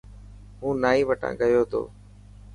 [0.61, 1.81] هون نائي وٽا گي تو.